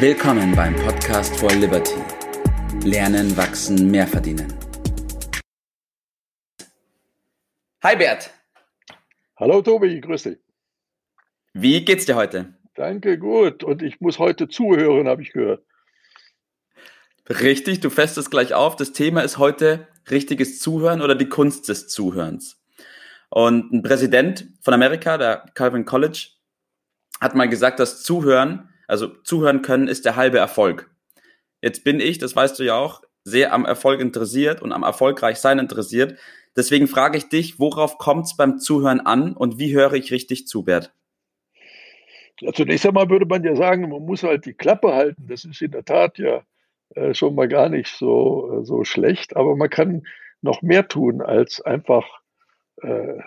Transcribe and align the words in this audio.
Willkommen 0.00 0.54
beim 0.54 0.76
Podcast 0.76 1.36
for 1.40 1.50
Liberty. 1.50 1.96
Lernen, 2.84 3.36
wachsen, 3.36 3.90
mehr 3.90 4.06
verdienen. 4.06 4.46
Hi 7.82 7.96
Bert. 7.96 8.30
Hallo 9.36 9.60
Tobi, 9.60 10.00
grüß 10.00 10.22
dich. 10.22 10.38
Wie 11.52 11.84
geht's 11.84 12.06
dir 12.06 12.14
heute? 12.14 12.54
Danke, 12.76 13.18
gut. 13.18 13.64
Und 13.64 13.82
ich 13.82 14.00
muss 14.00 14.20
heute 14.20 14.46
zuhören, 14.46 15.08
habe 15.08 15.22
ich 15.22 15.32
gehört. 15.32 15.64
Richtig, 17.28 17.80
du 17.80 17.90
festest 17.90 18.30
gleich 18.30 18.54
auf. 18.54 18.76
Das 18.76 18.92
Thema 18.92 19.22
ist 19.22 19.38
heute 19.38 19.88
richtiges 20.08 20.60
Zuhören 20.60 21.02
oder 21.02 21.16
die 21.16 21.28
Kunst 21.28 21.68
des 21.68 21.88
Zuhörens. 21.88 22.62
Und 23.30 23.72
ein 23.72 23.82
Präsident 23.82 24.46
von 24.60 24.74
Amerika, 24.74 25.18
der 25.18 25.46
Calvin 25.54 25.84
College, 25.84 26.28
hat 27.20 27.34
mal 27.34 27.48
gesagt, 27.48 27.80
dass 27.80 28.04
Zuhören, 28.04 28.68
also 28.88 29.06
zuhören 29.22 29.62
können, 29.62 29.86
ist 29.86 30.04
der 30.04 30.16
halbe 30.16 30.38
Erfolg. 30.38 30.90
Jetzt 31.62 31.84
bin 31.84 32.00
ich, 32.00 32.18
das 32.18 32.34
weißt 32.34 32.58
du 32.58 32.64
ja 32.64 32.76
auch, 32.76 33.02
sehr 33.22 33.52
am 33.52 33.64
Erfolg 33.64 34.00
interessiert 34.00 34.62
und 34.62 34.72
am 34.72 34.82
erfolgreich 34.82 35.38
sein 35.38 35.58
interessiert. 35.58 36.18
Deswegen 36.56 36.88
frage 36.88 37.18
ich 37.18 37.28
dich, 37.28 37.60
worauf 37.60 37.98
kommt 37.98 38.26
es 38.26 38.36
beim 38.36 38.58
Zuhören 38.58 39.00
an 39.00 39.34
und 39.34 39.58
wie 39.58 39.74
höre 39.74 39.92
ich 39.92 40.10
richtig 40.10 40.48
zu, 40.48 40.64
Bert? 40.64 40.92
Ja, 42.40 42.52
zunächst 42.52 42.86
einmal 42.86 43.10
würde 43.10 43.26
man 43.26 43.44
ja 43.44 43.54
sagen, 43.54 43.88
man 43.88 44.04
muss 44.04 44.22
halt 44.22 44.46
die 44.46 44.54
Klappe 44.54 44.94
halten. 44.94 45.26
Das 45.28 45.44
ist 45.44 45.60
in 45.60 45.72
der 45.72 45.84
Tat 45.84 46.18
ja 46.18 46.42
äh, 46.94 47.12
schon 47.12 47.34
mal 47.34 47.48
gar 47.48 47.68
nicht 47.68 47.88
so, 47.88 48.60
äh, 48.60 48.64
so 48.64 48.84
schlecht, 48.84 49.36
aber 49.36 49.56
man 49.56 49.68
kann 49.68 50.06
noch 50.40 50.62
mehr 50.62 50.88
tun, 50.88 51.20
als 51.20 51.60
einfach 51.60 52.06
äh, 52.82 53.18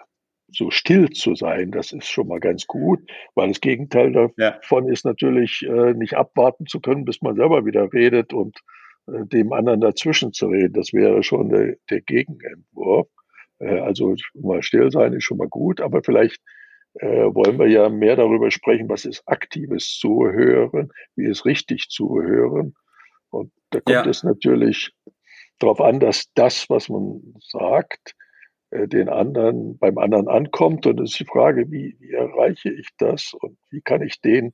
so 0.51 0.69
still 0.71 1.09
zu 1.09 1.35
sein. 1.35 1.71
Das 1.71 1.91
ist 1.91 2.07
schon 2.07 2.27
mal 2.27 2.39
ganz 2.39 2.67
gut, 2.67 2.99
weil 3.35 3.49
das 3.49 3.61
Gegenteil 3.61 4.11
davon 4.11 4.85
ja. 4.85 4.91
ist 4.91 5.05
natürlich 5.05 5.63
äh, 5.63 5.93
nicht 5.93 6.15
abwarten 6.15 6.65
zu 6.67 6.79
können, 6.79 7.05
bis 7.05 7.21
man 7.21 7.35
selber 7.35 7.65
wieder 7.65 7.91
redet 7.93 8.33
und 8.33 8.57
äh, 9.07 9.25
dem 9.25 9.53
anderen 9.53 9.81
dazwischen 9.81 10.33
zu 10.33 10.47
reden. 10.47 10.73
Das 10.73 10.93
wäre 10.93 11.23
schon 11.23 11.49
der, 11.49 11.75
der 11.89 12.01
Gegenentwurf. 12.01 13.07
Äh, 13.59 13.79
also 13.79 14.15
mal 14.33 14.61
still 14.63 14.91
sein 14.91 15.13
ist 15.13 15.23
schon 15.23 15.37
mal 15.37 15.49
gut, 15.49 15.81
aber 15.81 16.03
vielleicht 16.03 16.39
äh, 16.95 17.07
wollen 17.07 17.57
wir 17.57 17.67
ja 17.67 17.89
mehr 17.89 18.15
darüber 18.15 18.51
sprechen, 18.51 18.89
was 18.89 19.05
ist 19.05 19.23
aktives 19.25 19.97
Zuhören, 19.97 20.89
wie 21.15 21.27
ist 21.27 21.45
richtig 21.45 21.87
Zuhören. 21.89 22.73
Und 23.29 23.51
da 23.69 23.79
kommt 23.79 24.05
ja. 24.05 24.09
es 24.09 24.23
natürlich 24.23 24.91
darauf 25.59 25.79
an, 25.79 25.99
dass 25.99 26.25
das, 26.33 26.69
was 26.69 26.89
man 26.89 27.21
sagt, 27.39 28.15
den 28.71 29.09
anderen, 29.09 29.77
beim 29.77 29.97
anderen 29.97 30.27
ankommt. 30.27 30.85
Und 30.87 30.99
es 31.01 31.11
ist 31.11 31.19
die 31.19 31.25
Frage, 31.25 31.69
wie, 31.71 31.97
wie 31.99 32.11
erreiche 32.11 32.71
ich 32.71 32.87
das 32.97 33.33
und 33.33 33.57
wie 33.69 33.81
kann 33.81 34.01
ich 34.01 34.21
den 34.21 34.53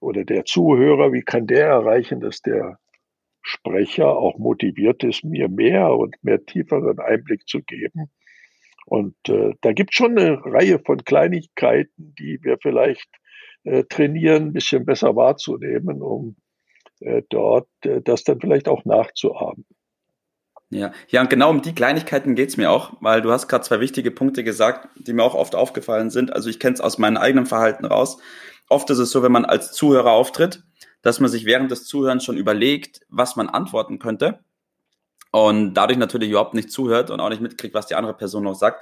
oder 0.00 0.24
der 0.24 0.44
Zuhörer, 0.44 1.12
wie 1.12 1.22
kann 1.22 1.46
der 1.46 1.66
erreichen, 1.66 2.20
dass 2.20 2.42
der 2.42 2.78
Sprecher 3.40 4.16
auch 4.16 4.38
motiviert 4.38 5.04
ist, 5.04 5.24
mir 5.24 5.48
mehr 5.48 5.94
und 5.94 6.16
mehr 6.22 6.44
tieferen 6.44 6.98
Einblick 6.98 7.46
zu 7.46 7.62
geben 7.62 8.10
und 8.86 9.16
äh, 9.28 9.54
da 9.60 9.72
gibt 9.72 9.90
es 9.92 9.96
schon 9.96 10.18
eine 10.18 10.44
Reihe 10.44 10.78
von 10.78 11.04
Kleinigkeiten, 11.04 12.14
die 12.18 12.38
wir 12.42 12.58
vielleicht 12.60 13.08
äh, 13.64 13.84
trainieren, 13.84 14.48
ein 14.48 14.52
bisschen 14.52 14.84
besser 14.84 15.14
wahrzunehmen, 15.14 16.02
um 16.02 16.36
äh, 17.00 17.22
dort 17.28 17.68
äh, 17.84 18.02
das 18.02 18.24
dann 18.24 18.40
vielleicht 18.40 18.68
auch 18.68 18.84
nachzuahmen. 18.84 19.64
Ja, 20.72 20.90
ja, 21.08 21.20
und 21.20 21.28
genau 21.28 21.50
um 21.50 21.60
die 21.60 21.74
Kleinigkeiten 21.74 22.34
geht's 22.34 22.56
mir 22.56 22.70
auch, 22.70 22.94
weil 23.00 23.20
du 23.20 23.30
hast 23.30 23.46
gerade 23.46 23.62
zwei 23.62 23.78
wichtige 23.80 24.10
Punkte 24.10 24.42
gesagt, 24.42 24.88
die 24.96 25.12
mir 25.12 25.22
auch 25.22 25.34
oft 25.34 25.54
aufgefallen 25.54 26.08
sind. 26.08 26.32
Also 26.32 26.48
ich 26.48 26.58
kenne 26.58 26.72
es 26.72 26.80
aus 26.80 26.96
meinem 26.96 27.18
eigenen 27.18 27.44
Verhalten 27.44 27.84
raus. 27.84 28.16
Oft 28.70 28.88
ist 28.88 28.96
es 28.96 29.10
so, 29.10 29.22
wenn 29.22 29.32
man 29.32 29.44
als 29.44 29.72
Zuhörer 29.72 30.12
auftritt, 30.12 30.62
dass 31.02 31.20
man 31.20 31.28
sich 31.28 31.44
während 31.44 31.70
des 31.70 31.84
Zuhörens 31.84 32.24
schon 32.24 32.38
überlegt, 32.38 33.02
was 33.10 33.36
man 33.36 33.50
antworten 33.50 33.98
könnte 33.98 34.40
und 35.30 35.74
dadurch 35.74 35.98
natürlich 35.98 36.30
überhaupt 36.30 36.54
nicht 36.54 36.72
zuhört 36.72 37.10
und 37.10 37.20
auch 37.20 37.28
nicht 37.28 37.42
mitkriegt, 37.42 37.74
was 37.74 37.86
die 37.86 37.94
andere 37.94 38.14
Person 38.14 38.44
noch 38.44 38.54
sagt. 38.54 38.80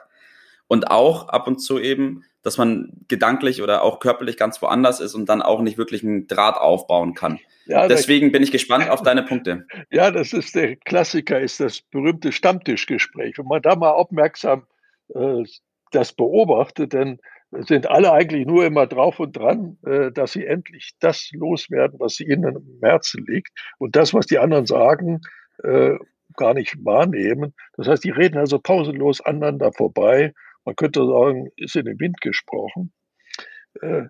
Und 0.70 0.88
auch 0.88 1.28
ab 1.30 1.48
und 1.48 1.58
zu 1.58 1.80
eben, 1.80 2.22
dass 2.44 2.56
man 2.56 2.92
gedanklich 3.08 3.60
oder 3.60 3.82
auch 3.82 3.98
körperlich 3.98 4.36
ganz 4.36 4.62
woanders 4.62 5.00
ist 5.00 5.16
und 5.16 5.28
dann 5.28 5.42
auch 5.42 5.62
nicht 5.62 5.78
wirklich 5.78 6.04
einen 6.04 6.28
Draht 6.28 6.58
aufbauen 6.58 7.14
kann. 7.14 7.40
Ja, 7.66 7.88
Deswegen 7.88 8.30
bin 8.30 8.44
ich 8.44 8.52
gespannt 8.52 8.88
auf 8.88 9.02
deine 9.02 9.24
Punkte. 9.24 9.66
Ja, 9.90 10.12
das 10.12 10.32
ist 10.32 10.54
der 10.54 10.76
Klassiker, 10.76 11.40
ist 11.40 11.58
das 11.58 11.80
berühmte 11.80 12.30
Stammtischgespräch. 12.30 13.36
Wenn 13.36 13.46
man 13.46 13.62
da 13.62 13.74
mal 13.74 13.90
aufmerksam 13.90 14.64
äh, 15.12 15.42
das 15.90 16.12
beobachtet, 16.12 16.94
dann 16.94 17.18
sind 17.50 17.90
alle 17.90 18.12
eigentlich 18.12 18.46
nur 18.46 18.64
immer 18.64 18.86
drauf 18.86 19.18
und 19.18 19.36
dran, 19.36 19.76
äh, 19.84 20.12
dass 20.12 20.34
sie 20.34 20.46
endlich 20.46 20.92
das 21.00 21.30
loswerden, 21.32 21.98
was 21.98 22.20
ihnen 22.20 22.44
im 22.44 22.78
Herzen 22.80 23.26
liegt. 23.26 23.50
Und 23.78 23.96
das, 23.96 24.14
was 24.14 24.26
die 24.26 24.38
anderen 24.38 24.66
sagen, 24.66 25.22
äh, 25.64 25.96
gar 26.36 26.54
nicht 26.54 26.76
wahrnehmen. 26.84 27.54
Das 27.76 27.88
heißt, 27.88 28.04
die 28.04 28.10
reden 28.10 28.38
also 28.38 28.60
pausenlos 28.60 29.20
aneinander 29.20 29.72
vorbei. 29.72 30.32
Man 30.64 30.76
könnte 30.76 31.06
sagen, 31.06 31.50
ist 31.56 31.76
in 31.76 31.86
den 31.86 31.98
Wind 31.98 32.20
gesprochen. 32.20 32.92
Äh, 33.80 34.04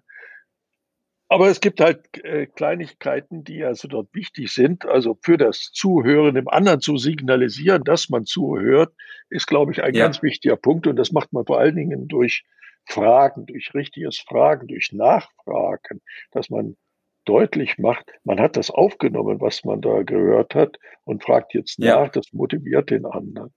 aber 1.29 1.49
es 1.49 1.61
gibt 1.61 1.81
halt 1.81 2.25
äh, 2.25 2.47
Kleinigkeiten, 2.47 3.45
die 3.45 3.63
also 3.63 3.87
dort 3.87 4.13
wichtig 4.13 4.53
sind. 4.53 4.85
Also 4.85 5.17
für 5.23 5.39
das 5.39 5.71
Zuhören, 5.73 6.35
dem 6.35 6.49
anderen 6.49 6.81
zu 6.81 6.97
signalisieren, 6.97 7.85
dass 7.85 8.09
man 8.09 8.25
zuhört, 8.25 8.93
ist, 9.29 9.47
glaube 9.47 9.71
ich, 9.71 9.83
ein 9.83 9.95
ja. 9.95 10.05
ganz 10.05 10.23
wichtiger 10.25 10.57
Punkt. 10.57 10.89
Und 10.89 10.97
das 10.97 11.13
macht 11.13 11.33
man 11.33 11.47
vor 11.47 11.61
allen 11.61 11.77
Dingen 11.77 12.09
durch 12.09 12.43
Fragen, 12.85 13.47
durch 13.47 13.73
richtiges 13.75 14.19
Fragen, 14.19 14.67
durch 14.67 14.91
Nachfragen, 14.93 16.03
dass 16.33 16.51
man 16.51 16.77
deutlich 17.25 17.79
macht, 17.79 18.11
man 18.25 18.41
hat 18.41 18.57
das 18.57 18.71
aufgenommen, 18.71 19.41
was 19.41 19.65
man 19.65 19.81
da 19.81 20.03
gehört 20.03 20.55
hat 20.55 20.79
und 21.05 21.23
fragt 21.23 21.55
jetzt 21.55 21.79
nach, 21.79 22.09
das 22.09 22.33
motiviert 22.33 22.91
den 22.91 23.07
anderen. 23.07 23.53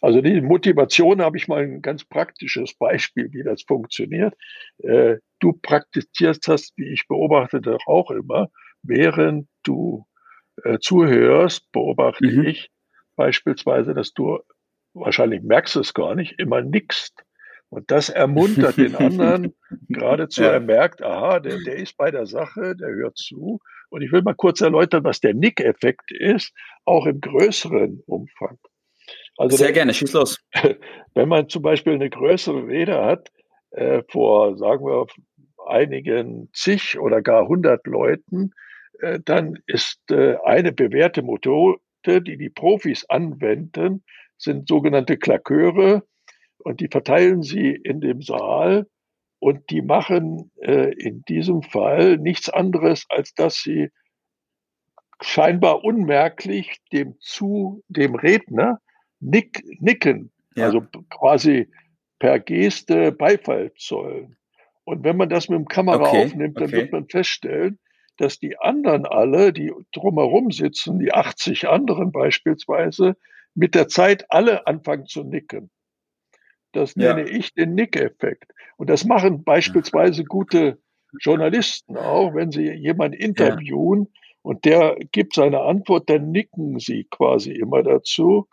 Also 0.00 0.20
die 0.20 0.40
Motivation 0.40 1.22
habe 1.22 1.36
ich 1.36 1.48
mal 1.48 1.62
ein 1.62 1.82
ganz 1.82 2.04
praktisches 2.04 2.74
Beispiel, 2.74 3.32
wie 3.32 3.42
das 3.42 3.62
funktioniert. 3.62 4.34
Äh, 4.78 5.16
du 5.40 5.52
praktizierst 5.54 6.46
das, 6.48 6.72
wie 6.76 6.92
ich 6.92 7.08
beobachtete, 7.08 7.78
auch 7.86 8.10
immer. 8.10 8.48
Während 8.82 9.48
du 9.62 10.06
äh, 10.64 10.78
zuhörst, 10.78 11.70
beobachte 11.72 12.26
mhm. 12.26 12.46
ich 12.46 12.70
beispielsweise, 13.16 13.94
dass 13.94 14.12
du 14.12 14.38
wahrscheinlich 14.94 15.42
merkst 15.42 15.76
es 15.76 15.94
gar 15.94 16.14
nicht, 16.14 16.38
immer 16.38 16.60
nickst. 16.60 17.22
Und 17.68 17.90
das 17.90 18.08
ermuntert 18.08 18.76
den 18.76 18.94
anderen 18.94 19.54
geradezu. 19.88 20.42
Ja. 20.42 20.52
Er 20.52 20.60
merkt, 20.60 21.02
aha, 21.02 21.40
der, 21.40 21.58
der 21.64 21.76
ist 21.76 21.96
bei 21.96 22.10
der 22.10 22.26
Sache, 22.26 22.76
der 22.76 22.90
hört 22.90 23.16
zu. 23.16 23.60
Und 23.90 24.02
ich 24.02 24.12
will 24.12 24.22
mal 24.22 24.34
kurz 24.34 24.60
erläutern, 24.60 25.04
was 25.04 25.20
der 25.20 25.34
Nick-Effekt 25.34 26.12
ist, 26.12 26.52
auch 26.84 27.06
im 27.06 27.20
größeren 27.20 28.02
Umfang. 28.06 28.58
Also 29.36 29.56
Sehr 29.56 29.68
der, 29.68 29.74
gerne, 29.74 29.94
schieß 29.94 30.12
los. 30.12 30.38
Wenn 31.14 31.28
man 31.28 31.48
zum 31.48 31.62
Beispiel 31.62 31.94
eine 31.94 32.10
größere 32.10 32.66
Rede 32.66 33.04
hat, 33.04 33.30
äh, 33.70 34.02
vor, 34.08 34.56
sagen 34.56 34.84
wir, 34.86 35.06
einigen 35.66 36.48
zig 36.52 36.98
oder 36.98 37.22
gar 37.22 37.46
hundert 37.48 37.86
Leuten, 37.86 38.52
äh, 39.00 39.20
dann 39.24 39.58
ist 39.66 40.00
äh, 40.10 40.36
eine 40.44 40.72
bewährte 40.72 41.22
Methode, 41.22 41.80
die 42.06 42.38
die 42.38 42.50
Profis 42.50 43.04
anwenden, 43.08 44.04
sind 44.38 44.68
sogenannte 44.68 45.16
Klaköre 45.16 46.02
und 46.58 46.80
die 46.80 46.88
verteilen 46.88 47.42
sie 47.42 47.70
in 47.70 48.00
dem 48.00 48.22
Saal 48.22 48.86
und 49.38 49.70
die 49.70 49.82
machen 49.82 50.50
äh, 50.60 50.92
in 50.94 51.22
diesem 51.22 51.62
Fall 51.62 52.16
nichts 52.16 52.48
anderes, 52.48 53.06
als 53.08 53.34
dass 53.34 53.56
sie 53.56 53.90
scheinbar 55.20 55.84
unmerklich 55.84 56.78
dem 56.92 57.16
zu 57.20 57.82
dem 57.88 58.14
Redner 58.14 58.80
nick, 59.20 59.64
nicken, 59.80 60.30
ja. 60.54 60.66
also 60.66 60.82
quasi 61.10 61.68
per 62.18 62.38
Geste 62.38 63.12
Beifall 63.12 63.72
zollen. 63.76 64.36
Und 64.84 65.04
wenn 65.04 65.16
man 65.16 65.28
das 65.28 65.48
mit 65.48 65.58
dem 65.58 65.68
Kamera 65.68 66.08
okay, 66.08 66.24
aufnimmt, 66.24 66.56
dann 66.58 66.68
okay. 66.68 66.76
wird 66.76 66.92
man 66.92 67.08
feststellen, 67.08 67.78
dass 68.18 68.38
die 68.38 68.58
anderen 68.58 69.04
alle, 69.04 69.52
die 69.52 69.72
drumherum 69.92 70.50
sitzen, 70.50 70.98
die 70.98 71.12
80 71.12 71.68
anderen 71.68 72.12
beispielsweise, 72.12 73.16
mit 73.54 73.74
der 73.74 73.88
Zeit 73.88 74.26
alle 74.30 74.66
anfangen 74.66 75.06
zu 75.06 75.24
nicken. 75.24 75.70
Das 76.72 76.94
nenne 76.94 77.22
ja. 77.22 77.36
ich 77.36 77.54
den 77.54 77.74
Nick-Effekt. 77.74 78.52
Und 78.76 78.90
das 78.90 79.04
machen 79.04 79.44
beispielsweise 79.44 80.24
gute 80.24 80.78
Journalisten 81.20 81.96
auch, 81.96 82.34
wenn 82.34 82.52
sie 82.52 82.70
jemanden 82.70 83.16
interviewen 83.18 84.08
ja. 84.12 84.20
und 84.42 84.64
der 84.64 84.96
gibt 85.12 85.34
seine 85.34 85.60
Antwort, 85.60 86.10
dann 86.10 86.30
nicken 86.30 86.78
sie 86.78 87.06
quasi 87.10 87.52
immer 87.52 87.82
dazu 87.82 88.46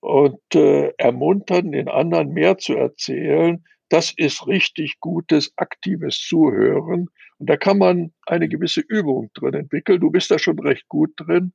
und 0.00 0.40
äh, 0.54 0.92
ermuntern 0.98 1.72
den 1.72 1.88
anderen 1.88 2.32
mehr 2.32 2.58
zu 2.58 2.74
erzählen. 2.74 3.64
Das 3.88 4.12
ist 4.16 4.46
richtig 4.46 5.00
gutes, 5.00 5.52
aktives 5.56 6.18
Zuhören. 6.18 7.08
Und 7.38 7.50
da 7.50 7.56
kann 7.56 7.78
man 7.78 8.12
eine 8.26 8.48
gewisse 8.48 8.80
Übung 8.80 9.30
drin 9.34 9.54
entwickeln. 9.54 10.00
Du 10.00 10.10
bist 10.10 10.30
da 10.30 10.38
schon 10.38 10.58
recht 10.60 10.88
gut 10.88 11.12
drin. 11.16 11.52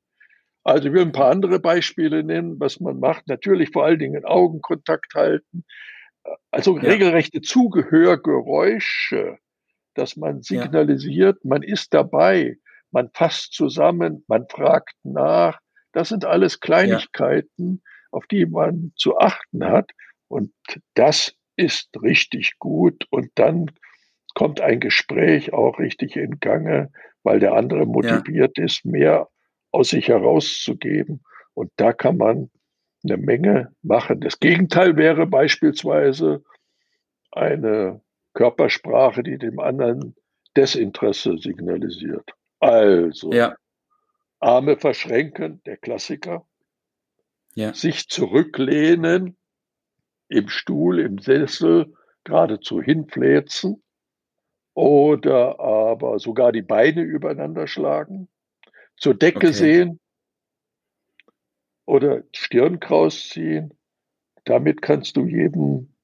Also 0.64 0.88
ich 0.88 0.94
will 0.94 1.04
ein 1.04 1.12
paar 1.12 1.32
andere 1.32 1.60
Beispiele 1.60 2.24
nennen, 2.24 2.60
was 2.60 2.80
man 2.80 3.00
macht. 3.00 3.28
Natürlich 3.28 3.70
vor 3.72 3.86
allen 3.86 4.00
Dingen 4.00 4.26
Augenkontakt 4.26 5.14
halten, 5.14 5.64
also 6.52 6.78
ja. 6.78 6.84
regelrechte 6.84 7.42
Zugehörgeräusche, 7.42 9.38
dass 9.94 10.16
man 10.16 10.42
signalisiert, 10.42 11.38
ja. 11.44 11.50
man 11.50 11.64
ist 11.64 11.94
dabei, 11.94 12.58
man 12.92 13.10
fasst 13.14 13.54
zusammen, 13.54 14.24
man 14.28 14.48
fragt 14.50 14.96
nach. 15.04 15.60
Das 15.92 16.10
sind 16.10 16.26
alles 16.26 16.60
Kleinigkeiten, 16.60 17.82
ja. 17.84 17.92
Auf 18.16 18.28
die 18.28 18.46
man 18.46 18.94
zu 18.96 19.18
achten 19.18 19.66
hat. 19.66 19.92
Und 20.28 20.52
das 20.96 21.36
ist 21.56 21.90
richtig 22.02 22.58
gut. 22.60 23.06
Und 23.10 23.30
dann 23.36 23.72
kommt 24.34 24.62
ein 24.62 24.80
Gespräch 24.80 25.54
auch 25.54 25.80
richtig 25.80 26.16
in 26.16 26.40
Gange, 26.40 26.92
weil 27.24 27.40
der 27.40 27.54
andere 27.54 27.86
motiviert 27.86 28.58
ja. 28.58 28.66
ist, 28.66 28.86
mehr 28.86 29.30
aus 29.72 29.90
sich 29.90 30.08
herauszugeben. 30.08 31.24
Und 31.54 31.72
da 31.76 31.94
kann 31.94 32.18
man 32.18 32.50
eine 33.04 33.18
Menge 33.18 33.72
machen. 33.82 34.22
Das 34.22 34.40
Gegenteil 34.40 34.98
wäre 34.98 35.28
beispielsweise 35.28 36.44
eine 37.32 38.02
Körpersprache, 38.34 39.24
die 39.24 39.38
dem 39.38 39.60
anderen 39.60 40.16
Desinteresse 40.56 41.38
signalisiert. 41.38 42.32
Also, 42.60 43.32
ja. 43.32 43.56
Arme 44.40 44.78
verschränken, 44.78 45.62
der 45.66 45.78
Klassiker. 45.78 46.46
Ja. 47.56 47.74
Sich 47.74 48.07
zurücklehnen, 48.10 49.38
im 50.28 50.50
Stuhl, 50.50 51.00
im 51.00 51.18
Sessel, 51.18 51.94
geradezu 52.24 52.81
hinfläzen. 52.81 53.81
Oder 54.74 55.60
aber 55.60 56.19
sogar 56.19 56.52
die 56.52 56.62
Beine 56.62 57.02
übereinander 57.02 57.66
schlagen, 57.66 58.28
zur 58.98 59.13
Decke 59.13 59.48
okay. 59.48 59.52
sehen 59.54 60.00
oder 61.86 62.24
Stirn 62.34 62.80
kraus 62.80 63.30
ziehen. 63.30 63.74
Damit 64.44 64.81
kannst 64.81 65.16
du 65.16 65.25
jeden 65.25 65.96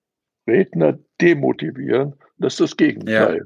Redner 0.47 0.99
demotivieren. 1.19 2.15
Das 2.37 2.53
ist 2.53 2.59
das 2.61 2.77
Gegenteil 2.77 3.37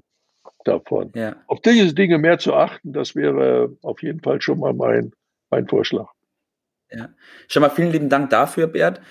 ja. 0.44 0.51
davon. 0.63 1.12
Ja. 1.16 1.36
Auf 1.48 1.62
diese 1.62 1.94
Dinge 1.94 2.18
mehr 2.18 2.38
zu 2.38 2.54
achten, 2.54 2.94
das 2.94 3.16
wäre 3.16 3.75
auf 3.81 4.04
jeden 4.04 4.22
Fall 4.22 4.42
schon 4.42 4.60
mal 4.60 4.74
mein, 4.74 5.12
mein 5.50 5.68
Vorschlag. 5.68 6.15
Ja. 6.96 7.10
Schon 7.48 7.62
mal 7.62 7.70
vielen 7.70 7.92
lieben 7.92 8.10
Dank 8.10 8.30
dafür, 8.30 8.68
Bert. 8.68 9.02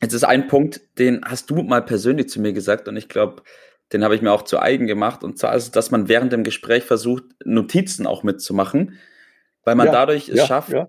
Jetzt 0.00 0.14
ist 0.14 0.24
ein 0.24 0.48
Punkt, 0.48 0.80
den 0.98 1.24
hast 1.24 1.50
du 1.50 1.62
mal 1.62 1.82
persönlich 1.82 2.28
zu 2.28 2.40
mir 2.40 2.52
gesagt 2.52 2.88
und 2.88 2.96
ich 2.96 3.08
glaube, 3.08 3.42
den 3.92 4.02
habe 4.04 4.14
ich 4.14 4.22
mir 4.22 4.32
auch 4.32 4.42
zu 4.42 4.58
eigen 4.58 4.86
gemacht. 4.86 5.22
Und 5.22 5.38
zwar 5.38 5.50
also, 5.50 5.70
dass 5.70 5.90
man 5.90 6.08
während 6.08 6.32
dem 6.32 6.44
Gespräch 6.44 6.84
versucht, 6.84 7.24
Notizen 7.44 8.06
auch 8.06 8.22
mitzumachen, 8.22 8.98
weil 9.64 9.74
man 9.74 9.86
ja, 9.86 9.92
dadurch 9.92 10.28
es 10.28 10.38
ja, 10.38 10.46
schafft, 10.46 10.70
ja. 10.70 10.88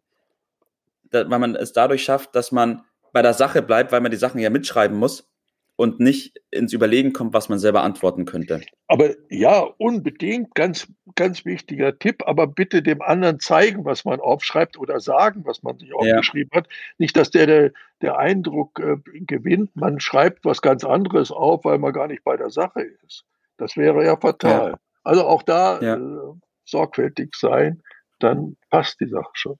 weil 1.12 1.40
man 1.40 1.56
es 1.56 1.74
dadurch 1.74 2.04
schafft, 2.04 2.36
dass 2.36 2.52
man 2.52 2.84
bei 3.12 3.22
der 3.22 3.34
Sache 3.34 3.62
bleibt, 3.62 3.92
weil 3.92 4.02
man 4.02 4.12
die 4.12 4.18
Sachen 4.18 4.40
ja 4.40 4.50
mitschreiben 4.50 4.98
muss 4.98 5.33
und 5.76 6.00
nicht 6.00 6.40
ins 6.52 6.72
Überlegen 6.74 7.14
kommt, 7.14 7.34
was 7.34 7.50
man 7.50 7.58
selber 7.58 7.82
antworten 7.82 8.26
könnte. 8.26 8.62
Aber 8.88 9.12
ja, 9.30 9.60
unbedingt, 9.78 10.54
ganz, 10.54 10.88
ganz 11.16 11.46
wichtiger 11.46 11.98
Tipp, 11.98 12.24
aber 12.28 12.48
bitte 12.48 12.84
dem 12.84 13.02
anderen 13.02 13.40
zeigen, 13.40 13.84
was 13.84 14.06
man 14.06 14.20
aufschreibt 14.20 14.78
oder 14.78 15.00
sagen, 15.00 15.46
was 15.46 15.64
man 15.64 15.78
sich 15.80 15.94
aufgeschrieben 15.94 16.52
ja. 16.54 16.60
hat. 16.60 16.70
Nicht, 16.98 17.18
dass 17.18 17.32
der, 17.32 17.48
der, 17.48 17.72
der 18.02 18.18
Eindruck 18.18 18.80
äh, 18.80 18.98
gewinnt, 19.22 19.76
man 19.76 20.00
schreibt 20.00 20.46
was 20.46 20.62
ganz 20.62 20.84
anderes 20.84 21.32
auf, 21.32 21.66
weil 21.66 21.80
man 21.80 21.94
gar 21.94 22.08
nicht 22.08 22.24
bei 22.24 22.38
der 22.38 22.52
Sache 22.52 22.82
ist. 23.06 23.26
Das 23.58 23.76
wäre 23.76 24.06
ja 24.06 24.16
fatal. 24.18 24.72
Ja. 24.72 24.80
Also 25.04 25.26
auch 25.26 25.44
da 25.44 25.82
ja. 25.82 25.96
äh, 25.96 26.34
sorgfältig 26.66 27.36
sein, 27.36 27.82
dann 28.20 28.58
passt 28.70 29.00
die 29.00 29.08
Sache 29.08 29.32
schon. 29.34 29.58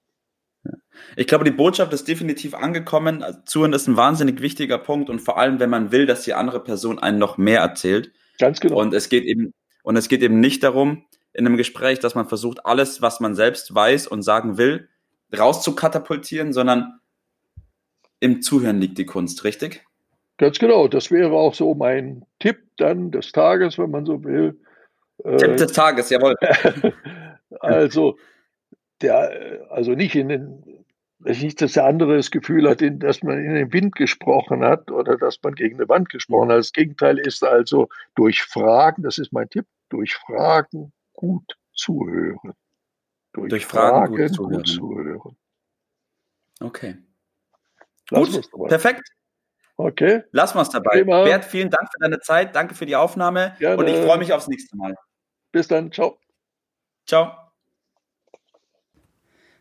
Ich 1.16 1.28
glaube, 1.28 1.44
die 1.44 1.52
Botschaft 1.52 1.94
ist 1.94 2.08
definitiv 2.08 2.54
angekommen. 2.54 3.24
Zuhören 3.46 3.74
ist 3.74 3.88
ein 3.88 3.98
wahnsinnig 3.98 4.42
wichtiger 4.42 4.78
Punkt 4.78 5.10
und 5.10 5.20
vor 5.20 5.38
allem, 5.38 5.60
wenn 5.60 5.70
man 5.70 5.92
will, 5.92 6.06
dass 6.06 6.24
die 6.24 6.34
andere 6.34 6.64
Person 6.64 7.00
einen 7.00 7.20
noch 7.20 7.38
mehr 7.38 7.62
erzählt. 7.62 8.12
Ganz 8.40 8.60
genau. 8.60 8.80
Und 8.80 8.94
es 8.94 9.10
geht 9.10 9.24
eben, 9.24 9.54
und 9.84 9.96
es 9.96 10.08
geht 10.08 10.22
eben 10.22 10.40
nicht 10.40 10.64
darum, 10.64 11.06
in 11.34 11.46
einem 11.46 11.58
Gespräch, 11.58 12.00
dass 12.00 12.16
man 12.16 12.28
versucht, 12.28 12.66
alles, 12.66 13.02
was 13.02 13.20
man 13.20 13.36
selbst 13.36 13.74
weiß 13.74 14.08
und 14.08 14.22
sagen 14.22 14.58
will, 14.58 14.88
rauszukatapultieren, 15.38 16.54
sondern 16.54 17.00
im 18.20 18.42
Zuhören 18.42 18.80
liegt 18.80 18.98
die 18.98 19.06
Kunst, 19.06 19.44
richtig? 19.44 19.86
Ganz 20.38 20.60
genau. 20.60 20.88
Das 20.88 21.12
wäre 21.12 21.32
auch 21.32 21.54
so 21.54 21.74
mein 21.74 22.26
Tipp 22.40 22.58
dann 22.78 23.12
des 23.12 23.32
Tages, 23.32 23.78
wenn 23.78 23.92
man 23.92 24.06
so 24.06 24.24
will. 24.24 24.60
Tipp 25.38 25.58
des 25.58 25.74
Tages, 25.74 26.10
jawohl. 26.10 26.36
also, 27.60 28.18
der, 29.04 29.68
also 29.70 29.92
nicht 29.92 30.16
in 30.16 30.30
den, 30.30 30.86
nicht, 31.20 31.62
dass 31.62 31.74
der 31.74 31.86
andere 31.86 32.18
das 32.18 32.32
Gefühl 32.32 32.70
hat, 32.70 32.82
dass 32.82 33.24
man 33.24 33.44
in 33.44 33.54
den 33.54 33.74
Wind 33.74 33.96
gesprochen 33.96 34.64
hat 34.64 34.92
oder 34.92 35.18
dass 35.18 35.40
man 35.42 35.56
gegen 35.56 35.76
eine 35.76 35.88
Wand 35.88 36.10
gesprochen 36.10 36.52
hat. 36.52 36.60
Das 36.60 36.74
Gegenteil 36.74 37.18
ist 37.18 37.44
also 37.44 37.90
durch 38.16 38.42
Fragen, 38.44 39.04
das 39.04 39.18
ist 39.18 39.32
mein 39.32 39.50
Tipp, 39.50 39.66
durch 39.90 40.16
Fragen 40.16 40.92
gut 41.14 41.58
zuhören. 41.74 42.54
Durch, 43.34 43.50
durch 43.50 43.66
Fragen, 43.66 44.16
Fragen, 44.16 44.18
gut, 44.18 44.36
zuhören. 44.36 44.58
gut 44.58 44.68
zuhören. 44.68 45.38
Okay. 46.60 46.98
Lass 48.10 48.32
gut, 48.52 48.70
perfekt. 48.70 49.10
Okay. 49.76 50.24
Lassen 50.32 50.58
wir 50.58 50.62
es 50.62 50.70
dabei. 50.70 51.00
Thema. 51.00 51.24
Bert, 51.24 51.46
vielen 51.46 51.70
Dank 51.70 51.90
für 51.92 52.00
deine 52.00 52.20
Zeit, 52.20 52.56
danke 52.56 52.76
für 52.76 52.86
die 52.86 52.96
Aufnahme 52.96 53.56
Gerne. 53.60 53.78
und 53.78 53.88
ich 53.88 53.98
freue 53.98 54.20
mich 54.20 54.32
aufs 54.34 54.48
nächste 54.48 54.78
Mal. 54.78 54.96
Bis 55.52 55.68
dann, 55.68 55.92
ciao. 55.92 56.20
Ciao. 57.08 57.43